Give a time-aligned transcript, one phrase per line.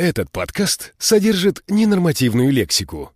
[0.00, 3.10] Этот подкаст содержит ненормативную лексику.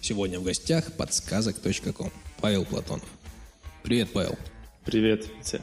[0.00, 2.10] Сегодня в гостях подсказок.ком.
[2.40, 3.08] Павел Платонов.
[3.84, 4.36] Привет, Павел.
[4.84, 5.62] Привет, Витя.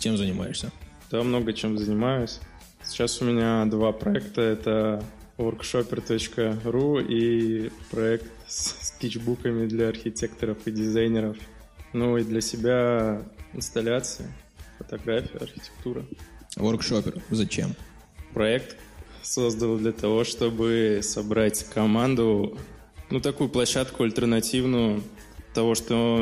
[0.00, 0.72] Чем занимаешься?
[1.12, 2.40] Да, много чем занимаюсь.
[2.82, 4.40] Сейчас у меня два проекта.
[4.40, 5.04] Это
[5.38, 11.36] workshopper.ru и проект с скетчбуками для архитекторов и дизайнеров.
[11.92, 13.22] Ну и для себя
[13.52, 14.26] инсталляции
[14.82, 16.04] фотография, архитектура.
[16.56, 17.22] Воркшопер.
[17.30, 17.74] Зачем?
[18.34, 18.76] Проект
[19.22, 22.58] создал для того, чтобы собрать команду,
[23.10, 25.02] ну, такую площадку альтернативную
[25.54, 26.18] того, что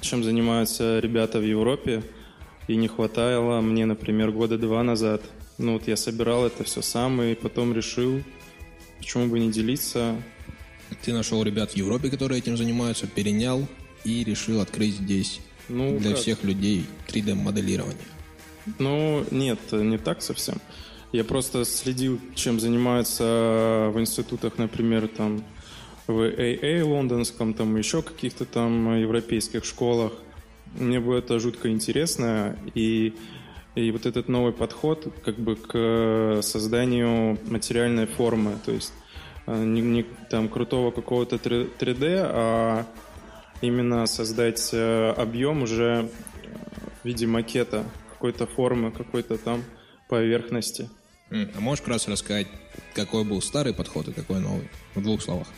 [0.00, 2.02] чем занимаются ребята в Европе,
[2.68, 5.22] и не хватало мне, например, года два назад.
[5.58, 8.22] Ну, вот я собирал это все сам, и потом решил,
[8.98, 10.16] почему бы не делиться.
[11.02, 13.66] Ты нашел ребят в Европе, которые этим занимаются, перенял
[14.04, 16.20] и решил открыть здесь ну, для как?
[16.20, 17.96] всех людей 3D-моделирование?
[18.78, 20.60] Ну, нет, не так совсем.
[21.12, 25.44] Я просто следил, чем занимаются в институтах, например, там
[26.06, 30.12] в AA лондонском, там еще каких-то там европейских школах.
[30.74, 33.14] Мне было это жутко интересно, и,
[33.74, 38.92] и вот этот новый подход как бы к созданию материальной формы, то есть
[39.46, 42.86] э, не, не там крутого какого-то 3D, а
[43.60, 46.08] именно создать э, объем уже
[47.02, 49.64] в виде макета, какой-то формы, какой-то там
[50.08, 50.90] поверхности.
[51.30, 52.46] А можешь как раз рассказать,
[52.94, 54.68] какой был старый подход и какой новый?
[54.94, 55.48] В двух словах.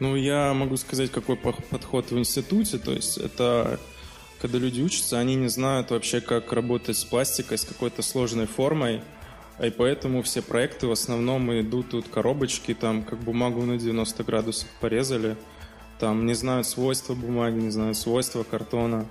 [0.00, 2.78] Ну, я могу сказать, какой подход в институте.
[2.78, 3.78] То есть это
[4.40, 9.02] когда люди учатся, они не знают вообще, как работать с пластикой, с какой-то сложной формой.
[9.62, 14.68] И поэтому все проекты в основном идут тут коробочки, там как бумагу на 90 градусов
[14.80, 15.36] порезали–
[15.98, 19.06] там не знают свойства бумаги, не знают свойства картона.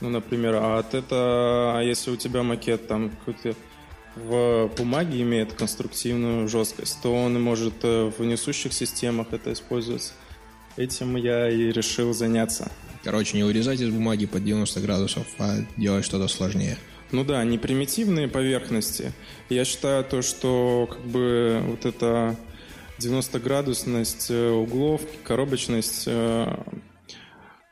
[0.00, 3.54] Ну, например, а от это, а если у тебя макет там какой-то
[4.14, 10.12] в бумаге имеет конструктивную жесткость, то он может э, в несущих системах это использоваться.
[10.76, 12.70] Этим я и решил заняться.
[13.04, 16.76] Короче, не вырезать из бумаги под 90 градусов, а делать что-то сложнее.
[17.10, 19.12] Ну да, не примитивные поверхности.
[19.48, 22.36] Я считаю то, что как бы вот это
[22.98, 26.64] 90-градусность э, углов, коробочность э,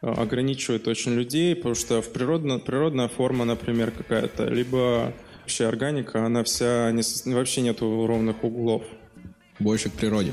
[0.00, 6.44] ограничивает очень людей, потому что в природно, природная форма, например, какая-то, либо вообще органика, она
[6.44, 7.02] вся не,
[7.34, 8.84] вообще нету ровных углов.
[9.58, 10.32] Больше к природе.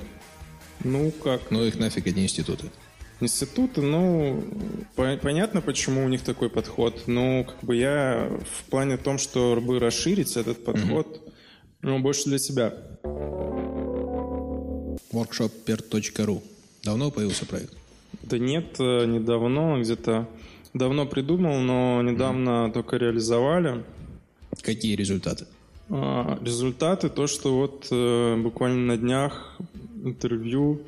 [0.83, 1.49] Ну как?
[1.49, 2.67] Ну их нафиг эти институты.
[3.19, 4.43] Институты, ну,
[4.95, 7.03] по- понятно, почему у них такой подход.
[7.07, 11.33] Ну, как бы я в плане том, чтобы расширить этот подход, mm-hmm.
[11.83, 12.73] ну, больше для себя
[15.13, 16.41] workshopper.ru.
[16.83, 17.73] Давно появился проект?
[18.23, 20.27] Да нет, э, недавно, где-то
[20.73, 22.73] давно придумал, но недавно mm.
[22.73, 23.83] только реализовали.
[24.61, 25.45] Какие результаты?
[25.89, 29.57] А, результаты то, что вот э, буквально на днях
[30.03, 30.81] интервью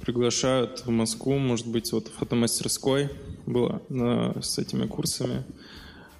[0.00, 3.10] приглашают в Москву, может быть, вот в фотомастерской
[3.46, 5.44] было на, с этими курсами.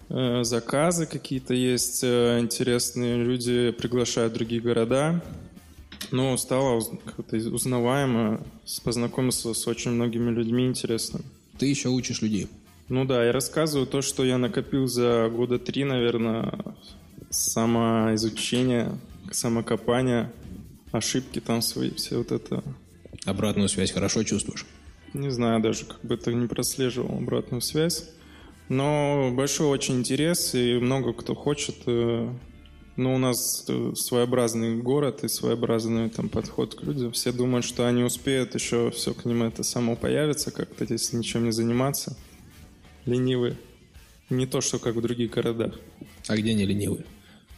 [0.09, 5.23] Э, заказы какие-то есть интересные, люди приглашают другие города,
[6.11, 8.41] ну, стало как-то узнаваемо,
[8.85, 11.21] познакомился с очень многими людьми интересно.
[11.59, 12.49] Ты еще учишь людей?
[12.89, 16.75] Ну да, я рассказываю то, что я накопил за года три, наверное,
[17.31, 18.99] самоизучение,
[19.31, 20.33] самокопание,
[20.91, 22.65] ошибки там свои, все вот это.
[23.25, 24.67] Обратную связь хорошо чувствуешь?
[25.15, 28.09] Не знаю даже, как бы это не прослеживал обратную связь.
[28.69, 31.77] Но большой очень интерес, и много кто хочет
[33.01, 37.13] э, ну, у нас э, своеобразный город и своеобразный там подход к людям.
[37.13, 41.45] Все думают, что они успеют еще все к ним это само появится как-то, если ничем
[41.45, 42.17] не заниматься.
[43.07, 43.57] Ленивые.
[44.29, 45.75] Не то, что как в других городах.
[46.29, 47.05] А где не ленивые?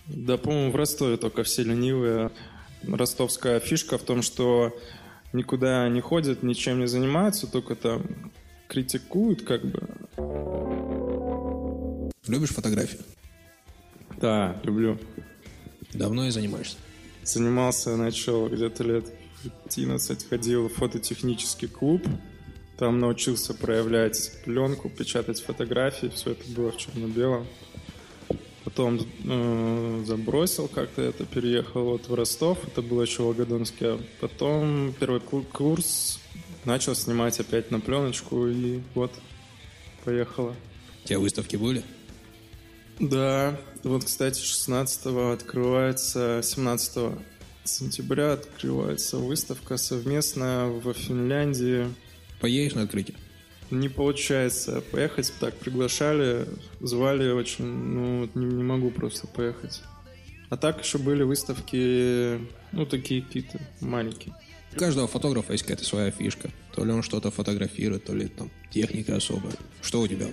[0.06, 2.30] Да, по-моему, в Ростове только все ленивые.
[2.82, 4.72] Ростовская фишка в том, что
[5.32, 8.02] никуда не ходят, ничем не занимаются, только там
[8.68, 9.80] критикуют как бы.
[12.26, 13.02] Любишь фотографию?
[14.20, 14.98] Да, люблю.
[15.94, 16.76] Давно и занимаешься?
[17.22, 19.04] Занимался, начал где-то лет
[19.66, 22.06] 11, ходил в фототехнический клуб.
[22.78, 26.08] Там научился проявлять пленку, печатать фотографии.
[26.08, 27.46] Все это было в черно-белом.
[28.64, 32.58] Потом э, забросил как-то это, переехал вот в Ростов.
[32.66, 33.86] Это было еще Волгодонске.
[33.86, 36.20] А потом первый курс
[36.64, 38.46] начал снимать опять на пленочку.
[38.48, 39.12] И вот,
[40.04, 40.54] поехала.
[41.04, 41.84] У тебя выставки были?
[43.02, 47.18] Да, вот, кстати, 16 открывается, 17
[47.64, 51.92] сентября открывается выставка совместная в Финляндии.
[52.40, 53.16] Поедешь на открытие?
[53.72, 56.46] Не получается поехать, так приглашали,
[56.78, 59.82] звали очень, ну не, не могу просто поехать.
[60.48, 62.38] А так еще были выставки,
[62.70, 64.32] ну такие какие-то маленькие.
[64.76, 66.50] У каждого фотографа есть какая-то своя фишка.
[66.72, 69.54] То ли он что-то фотографирует, то ли там техника особая.
[69.80, 70.28] Что у тебя?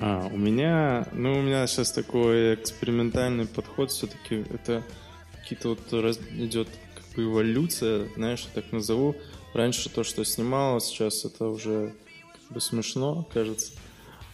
[0.00, 4.44] А, у меня, ну, у меня сейчас такой экспериментальный подход все-таки.
[4.50, 4.82] Это
[5.40, 9.16] какие-то вот раз, идет как бы эволюция, знаешь, я так назову.
[9.52, 11.92] Раньше то, что снимал, сейчас это уже
[12.32, 13.72] как бы смешно, кажется.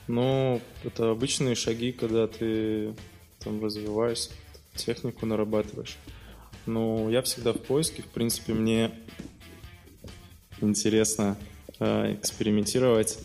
[0.08, 2.94] Но это обычные шаги, когда ты
[3.40, 4.31] там развиваешься,
[4.75, 5.96] технику нарабатываешь.
[6.66, 8.92] Но я всегда в поиске, в принципе, мне
[10.60, 11.37] интересно
[11.78, 13.19] э, экспериментировать.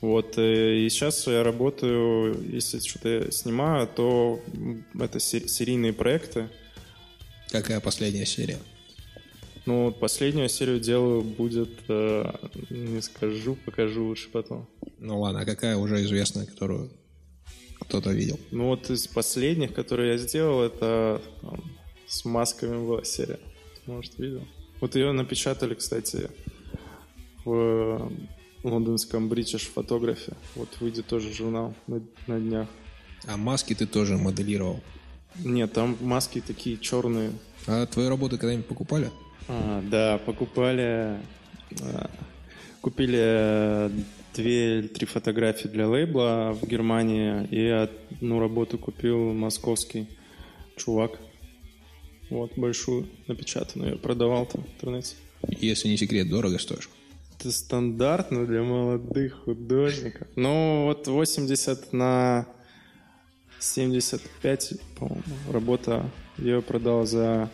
[0.00, 4.40] Вот, э, и сейчас я работаю, если что-то снимаю, то
[4.98, 6.48] это серийные проекты.
[7.50, 8.58] Какая последняя серия?
[9.66, 12.32] Ну, последнюю серию делаю будет, э,
[12.70, 14.68] не скажу, покажу лучше потом.
[14.98, 16.90] Ну ладно, а какая уже известная, которую
[17.80, 18.40] кто-то видел?
[18.50, 21.62] Ну вот из последних, которые я сделал, это там,
[22.06, 23.38] с масками была серия.
[23.86, 24.46] Может, видел?
[24.80, 26.30] Вот ее напечатали, кстати,
[27.44, 28.10] в
[28.62, 30.34] лондонском British Photography.
[30.54, 32.68] Вот выйдет тоже журнал на, на днях.
[33.26, 34.80] А маски ты тоже моделировал?
[35.36, 37.32] Нет, там маски такие черные.
[37.66, 39.10] А твои работы когда-нибудь покупали?
[39.48, 41.18] А, да, покупали.
[41.80, 42.10] А,
[42.80, 43.90] купили
[44.34, 50.08] две или три фотографии для лейбла в Германии и одну работу купил московский
[50.76, 51.18] чувак.
[52.30, 53.92] Вот, большую напечатанную.
[53.92, 55.16] Я продавал там в интернете.
[55.48, 56.88] Если не секрет, дорого стоишь?
[57.40, 60.28] Это стандартно для молодых художников.
[60.36, 62.46] Ну, вот 80 на
[63.58, 66.10] 75, по-моему, работа.
[66.36, 67.48] Я ее продал за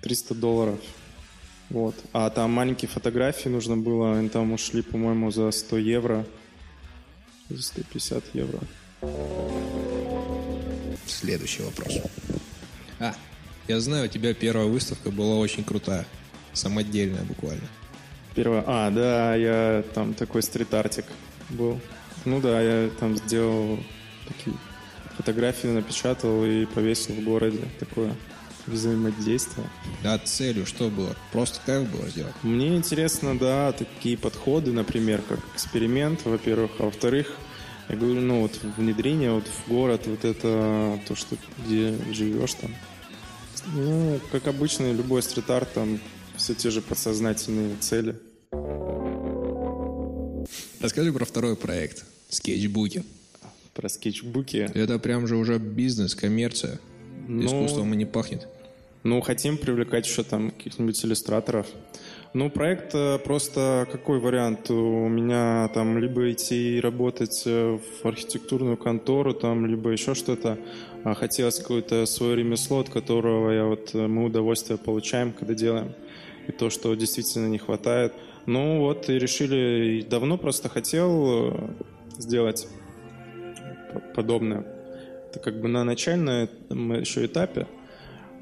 [0.00, 0.80] 300 долларов.
[1.68, 1.94] Вот.
[2.14, 6.26] А там маленькие фотографии нужно было, они там ушли, по-моему, за 100 евро.
[7.50, 8.60] За 150 евро.
[11.06, 11.98] Следующий вопрос.
[12.98, 13.14] А,
[13.68, 16.06] я знаю, у тебя первая выставка была очень крутая.
[16.54, 17.68] Самодельная буквально.
[18.34, 18.64] Первая.
[18.66, 21.06] А, да, я там такой стрит-артик
[21.50, 21.80] был.
[22.24, 23.78] Ну да, я там сделал
[24.26, 24.56] такие
[25.16, 27.60] фотографии, напечатал и повесил в городе.
[27.78, 28.14] Такое
[28.66, 29.68] взаимодействие.
[30.02, 31.16] Да, целью что было?
[31.32, 32.34] Просто как было сделать?
[32.42, 37.36] Мне интересно, да, такие подходы, например, как эксперимент, во-первых, а во-вторых,
[37.88, 42.70] я говорю, ну вот внедрение вот в город, вот это то, что где живешь там,
[43.74, 45.98] ну, как обычно, любой стрит-арт, там
[46.36, 48.16] все те же подсознательные цели.
[50.80, 53.04] Расскажи про второй проект «Скетчбуки».
[53.74, 54.70] Про скетчбуки?
[54.74, 56.78] Это прям же уже бизнес, коммерция.
[57.28, 58.48] Ну, Искусством и не пахнет.
[59.04, 61.66] Ну, хотим привлекать еще там каких-нибудь иллюстраторов.
[62.34, 64.70] Ну, проект э, просто какой вариант?
[64.70, 70.58] У меня там либо идти работать э, в архитектурную контору, там, либо еще что-то.
[71.04, 75.92] А хотелось какое-то свое ремесло, от которого я вот, э, мы удовольствие получаем, когда делаем.
[76.52, 78.12] И то, что действительно не хватает.
[78.44, 81.70] Ну вот, и решили, давно просто хотел
[82.18, 82.68] сделать
[84.14, 84.66] подобное.
[85.30, 86.48] Это как бы на начальном
[87.00, 87.66] еще этапе.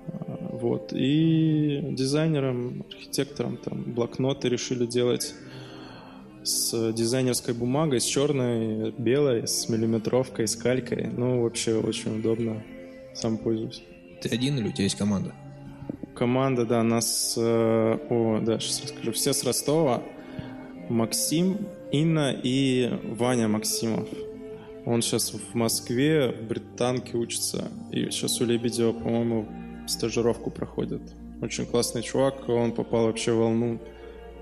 [0.07, 0.93] Вот.
[0.93, 5.35] И дизайнерам, архитекторам там блокноты решили делать
[6.43, 11.07] с дизайнерской бумагой, с черной, белой, с миллиметровкой, с калькой.
[11.07, 12.63] Ну, вообще очень удобно.
[13.15, 13.83] Сам пользуюсь.
[14.21, 15.33] Ты один или у тебя есть команда?
[16.21, 17.35] Команда, да, нас...
[17.39, 19.13] Э, о, да, сейчас расскажу.
[19.13, 20.03] Все с Ростова.
[20.91, 21.57] Максим,
[21.93, 24.07] Инна и Ваня Максимов.
[24.85, 27.69] Он сейчас в Москве, в Британке учится.
[27.91, 29.49] И сейчас у Лебедева, по-моему,
[29.87, 31.01] стажировку проходит.
[31.41, 33.81] Очень классный чувак, он попал вообще в волну.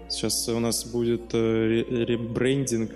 [0.09, 2.91] Сейчас у нас будет э, ребрендинг,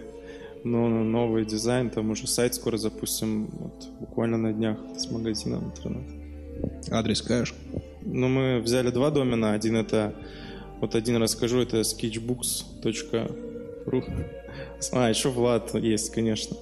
[0.65, 6.91] но новый дизайн, там уже сайт скоро запустим, вот, буквально на днях с магазином интернет.
[6.91, 7.55] Адрес скажешь?
[8.04, 9.52] Ну, мы взяли два домена.
[9.52, 10.14] Один это,
[10.80, 14.04] вот один расскажу, это sketchbooks.ru.
[14.92, 16.56] А, еще Влад есть, конечно.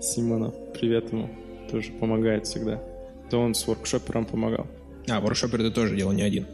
[0.00, 1.30] Симонов, привет ему.
[1.70, 2.82] Тоже помогает всегда.
[3.30, 4.66] Да он с воркшопером помогал.
[5.08, 6.46] А, воркшопер ты тоже делал не один.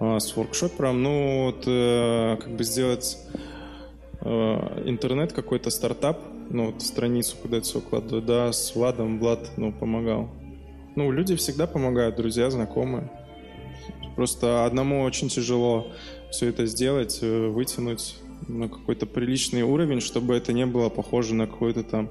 [0.00, 3.18] А, с воркшопером, ну, вот, э, как бы сделать
[4.20, 6.20] э, интернет, какой-то стартап,
[6.50, 10.30] ну, вот страницу, куда это все укладываю, да, с Владом, Влад, ну, помогал.
[10.96, 13.10] Ну, люди всегда помогают, друзья, знакомые.
[14.16, 15.92] Просто одному очень тяжело
[16.30, 18.16] все это сделать, э, вытянуть
[18.48, 22.10] на какой-то приличный уровень, чтобы это не было похоже на какой-то там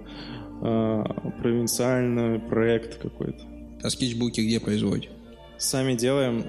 [0.62, 1.04] э,
[1.40, 3.44] провинциальный проект какой-то.
[3.82, 5.10] А скетчбуки где производите?
[5.58, 6.46] Сами делаем,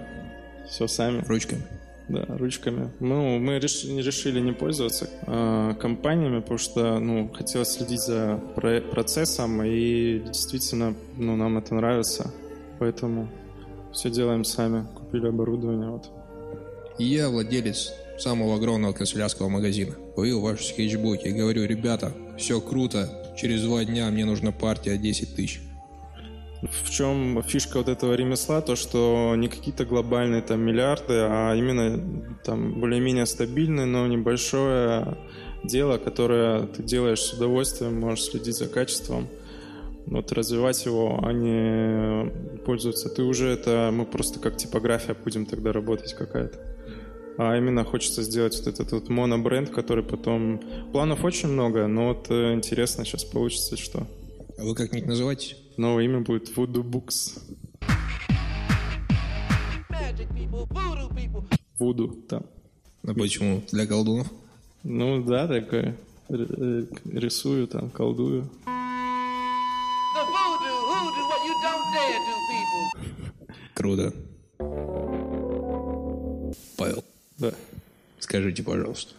[0.68, 1.22] все сами.
[1.26, 1.62] Ручками?
[2.08, 2.90] Да, ручками.
[3.00, 8.80] Ну, мы решили, решили не пользоваться э, компаниями, потому что, ну, хотелось следить за про
[8.80, 12.30] процессом, и действительно, ну, нам это нравится.
[12.78, 13.28] Поэтому
[13.94, 14.86] все делаем сами.
[14.94, 16.10] Купили оборудование, вот.
[16.98, 19.92] Я владелец самого огромного канцелярского магазина.
[20.14, 25.34] Купил ваши скетчбуки и говорю, ребята, все круто, через два дня мне нужна партия 10
[25.34, 25.60] тысяч.
[26.62, 28.62] В чем фишка вот этого ремесла?
[28.62, 32.02] То, что не какие-то глобальные там миллиарды, а именно
[32.42, 35.18] там более-менее стабильное, но небольшое
[35.62, 39.28] дело, которое ты делаешь с удовольствием, можешь следить за качеством.
[40.06, 43.08] Вот развивать его, а не пользоваться.
[43.08, 46.58] Ты уже это, мы просто как типография будем тогда работать какая-то.
[47.36, 50.60] А именно хочется сделать вот этот вот монобренд, который потом...
[50.92, 54.06] Планов очень много, но вот э, интересно сейчас получится, что...
[54.56, 55.56] А вы как-нибудь называете?
[55.76, 57.40] Новое имя будет Voodoo Books.
[61.78, 62.46] Вуду там.
[63.04, 63.62] А почему?
[63.72, 64.28] Для колдунов?
[64.84, 65.96] Ну да, такое.
[66.28, 68.48] Э, рисую там, колдую.
[73.74, 74.12] Круто.
[76.76, 77.04] Павел.
[77.38, 77.52] Да.
[78.18, 79.14] Скажите, пожалуйста,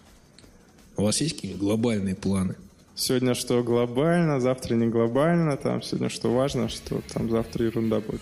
[0.97, 2.55] у вас есть какие-нибудь глобальные планы?
[2.95, 8.21] Сегодня что глобально, завтра не глобально, там сегодня что важно, что там завтра ерунда будет.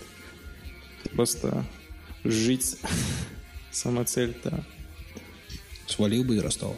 [1.14, 1.64] Просто
[2.24, 2.78] жить.
[3.72, 4.66] Сама цель-то.
[5.88, 6.76] Свалил бы и расстал.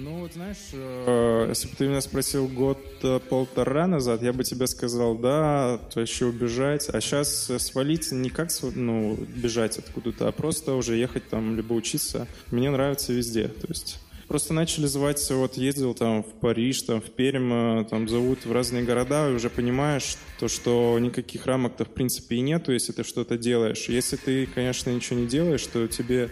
[0.00, 5.16] Ну, вот знаешь, э, если бы ты меня спросил год-полтора назад, я бы тебе сказал,
[5.16, 6.88] да, то еще убежать.
[6.88, 12.28] А сейчас свалить не как ну, бежать откуда-то, а просто уже ехать там, либо учиться.
[12.52, 13.48] Мне нравится везде.
[13.48, 18.08] То есть Просто начали звать, вот ездил там в Париж, там в Пермь, э, там
[18.08, 22.72] зовут в разные города, и уже понимаешь, то, что никаких рамок-то в принципе и нету,
[22.72, 23.88] если ты что-то делаешь.
[23.88, 26.30] Если ты, конечно, ничего не делаешь, то тебе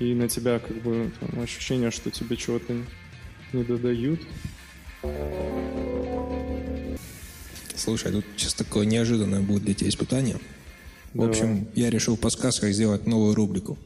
[0.00, 2.74] и на тебя как бы там, ощущение, что тебе чего-то
[3.52, 4.20] не додают.
[7.74, 10.36] Слушай, тут сейчас такое неожиданное будет для тебя испытание.
[11.12, 11.30] В Давай.
[11.30, 13.78] общем, я решил в подсказках сделать новую рубрику.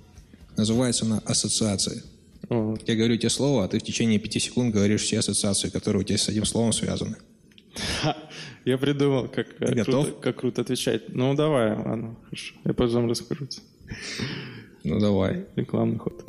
[0.56, 2.02] Называется она «Ассоциации».
[2.48, 2.78] Угу.
[2.86, 6.04] Я говорю тебе слово, а ты в течение пяти секунд говоришь все ассоциации, которые у
[6.04, 7.16] тебя с этим словом связаны.
[8.64, 10.04] Я придумал, как, ты готов?
[10.06, 11.08] Круто, как круто отвечать.
[11.08, 12.54] Ну, давай, ладно, хорошо.
[12.64, 13.62] Я потом расскажу тебе.
[14.84, 15.46] Ну, давай.
[15.56, 16.24] Рекламный ход.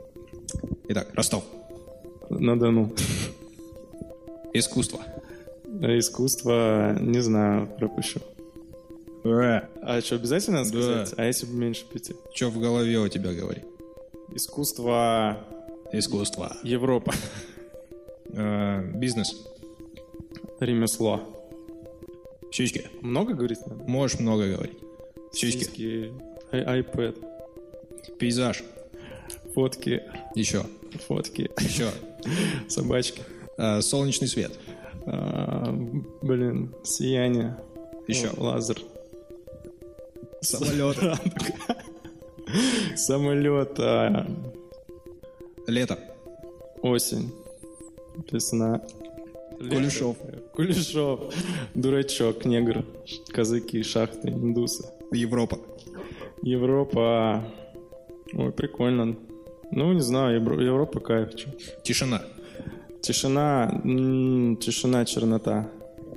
[0.89, 1.45] Итак, Ростов.
[2.29, 2.91] На Дону.
[4.53, 4.99] Искусство.
[5.81, 8.19] Искусство, не знаю, пропущу.
[9.23, 9.67] Да.
[9.81, 11.09] А что, обязательно сказать?
[11.15, 11.23] Да.
[11.23, 12.15] А если бы меньше пяти?
[12.33, 13.63] Что в голове у тебя, говори?
[14.33, 15.37] Искусство
[15.91, 16.57] Искусство.
[16.63, 17.13] Европа.
[18.33, 19.33] Э, бизнес.
[20.59, 21.21] Ремесло.
[22.51, 22.89] Сиськи.
[23.01, 23.83] Много говорить надо?
[23.83, 24.77] Можешь много говорить.
[25.31, 25.63] Сиськи.
[25.63, 26.13] Сиськи.
[26.51, 27.15] Ай iPad.
[28.17, 28.63] Пейзаж.
[29.53, 30.03] Фотки.
[30.35, 30.65] Еще.
[31.07, 31.49] Фотки.
[31.59, 31.89] Еще.
[32.67, 33.21] Собачки.
[33.57, 34.57] А, солнечный свет.
[35.05, 35.71] А,
[36.21, 37.57] блин, сияние.
[38.07, 38.29] Еще.
[38.37, 38.77] Лазер.
[40.41, 40.97] Самолет.
[42.95, 43.79] Самолет.
[43.79, 44.27] А,
[45.67, 45.99] Лето.
[46.81, 47.31] Осень.
[48.31, 48.81] Весна.
[49.57, 50.17] Кулешов.
[50.53, 51.33] Кулешов.
[51.73, 52.85] Дурачок, негр.
[53.29, 54.85] Казаки, шахты, индусы.
[55.11, 55.59] Европа.
[56.41, 57.43] Европа.
[58.33, 59.15] Ой, прикольно.
[59.71, 61.29] Ну, не знаю, Европа кайф.
[61.83, 62.21] Тишина.
[63.01, 63.81] Тишина,
[64.59, 65.69] тишина, чернота.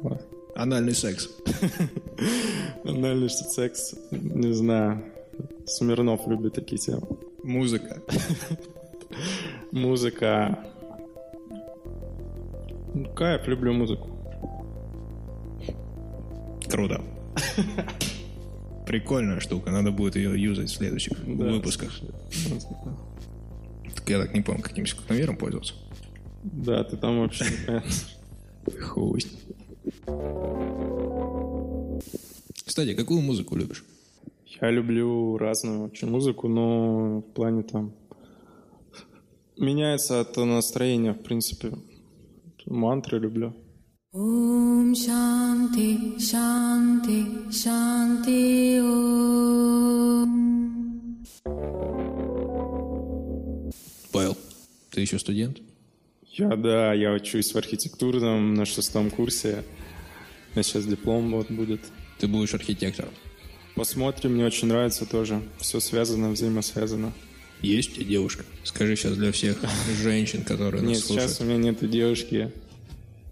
[0.03, 0.23] Вот.
[0.55, 1.29] Анальный секс.
[2.85, 5.03] Анальный секс, не знаю.
[5.67, 7.07] Смирнов любит такие темы.
[7.43, 8.03] Музыка.
[9.73, 10.59] Музыка.
[13.15, 14.09] Кайф, люблю музыку.
[16.69, 17.03] Круто.
[18.87, 22.01] Прикольная штука, надо будет ее юзать в следующих да, выпусках.
[24.09, 25.75] Я так не помню, каким секундомером пользоваться.
[26.43, 27.45] Да, ты там вообще
[28.81, 29.25] Хуй.
[32.65, 33.85] Кстати, какую музыку любишь?
[34.61, 37.93] Я люблю разную вообще музыку, но в плане там
[39.57, 41.73] меняется от настроения, в принципе.
[42.67, 43.55] Мантры люблю.
[44.13, 50.38] Ом Шанти, Шанти, Шанти Ом.
[54.13, 54.37] Павел,
[54.91, 55.59] ты еще студент?
[56.33, 59.65] Я, да, я учусь в архитектурном на шестом курсе.
[60.51, 61.81] У меня сейчас диплом вот будет.
[62.19, 63.11] Ты будешь архитектором?
[63.75, 65.43] Посмотрим, мне очень нравится тоже.
[65.59, 67.13] Все связано, взаимосвязано.
[67.61, 68.45] Есть у тебя девушка?
[68.65, 69.59] Скажи сейчас для всех
[70.03, 71.31] женщин, которые нас Нет, слушают.
[71.31, 72.53] сейчас у меня нету девушки.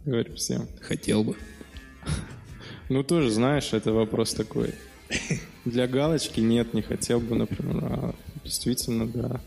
[0.05, 0.69] Говорю всем.
[0.81, 1.37] Хотел бы.
[2.89, 4.73] Ну, тоже, знаешь, это вопрос такой.
[5.65, 7.83] Для галочки нет, не хотел бы, например.
[7.83, 8.15] А
[8.45, 9.41] действительно, да.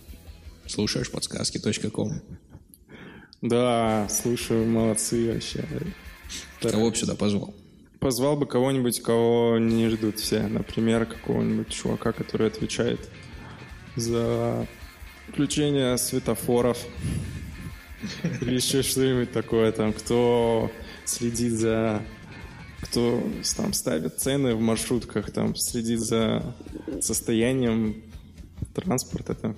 [0.70, 2.22] Слушаешь подсказки.ком.
[3.42, 5.66] Да, слушаю, молодцы вообще.
[6.62, 7.56] Кого бы сюда позвал?
[8.00, 10.46] Позвал бы кого-нибудь, кого не ждут все.
[10.46, 13.10] Например, какого-нибудь чувака, который отвечает
[13.96, 14.68] за
[15.30, 16.78] включение светофоров.
[18.42, 20.72] Или еще что-нибудь такое, там, кто
[21.04, 22.04] следит за...
[22.82, 23.24] Кто
[23.58, 26.56] там ставит цены в маршрутках, там, следит за
[27.02, 28.04] состоянием
[28.74, 29.56] транспорта, там,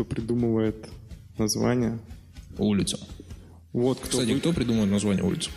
[0.00, 0.88] кто придумывает
[1.36, 1.98] название.
[2.56, 2.98] Улицу.
[3.74, 4.20] Вот кто...
[4.20, 5.50] Кстати, кто придумал название улицы?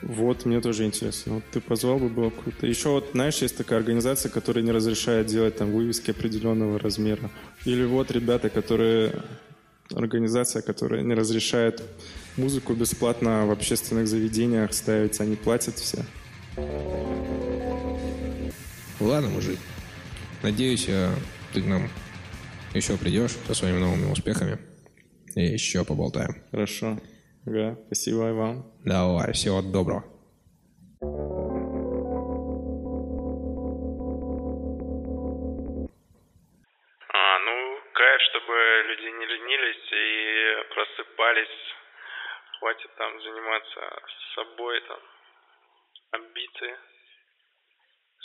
[0.00, 1.34] Вот, мне тоже интересно.
[1.34, 2.68] Вот ты позвал бы, было круто.
[2.68, 7.30] Еще вот, знаешь, есть такая организация, которая не разрешает делать там вывески определенного размера.
[7.64, 9.24] Или вот ребята, которые...
[9.92, 11.82] Организация, которая не разрешает
[12.36, 15.18] музыку бесплатно в общественных заведениях ставить.
[15.18, 16.04] Они платят все.
[19.00, 19.58] Ладно, мужик.
[20.42, 21.10] Надеюсь, э,
[21.54, 21.88] ты к нам
[22.78, 24.58] еще придешь со своими новыми успехами.
[25.36, 26.42] И еще поболтаем.
[26.50, 26.98] Хорошо.
[27.46, 28.64] Ага, спасибо и вам.
[28.84, 30.04] Давай, всего доброго.
[37.08, 37.54] А, ну,
[37.94, 38.54] кайф, чтобы
[38.88, 41.58] люди не ленились и просыпались.
[42.58, 43.80] Хватит там заниматься
[44.34, 45.00] собой, там,
[46.10, 46.76] амбиции,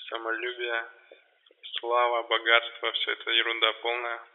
[0.09, 0.83] самолюбие,
[1.79, 4.32] слава, богатство, все это ерунда полная.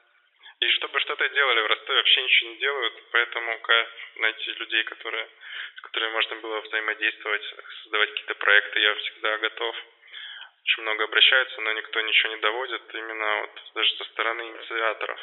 [0.60, 5.28] И чтобы что-то делали в Ростове, вообще ничего не делают, поэтому кайф найти людей, которые,
[5.76, 7.42] с которыми можно было взаимодействовать,
[7.82, 9.76] создавать какие-то проекты, я всегда готов.
[10.64, 15.20] Очень много обращаются, но никто ничего не доводит, именно вот даже со стороны инициаторов.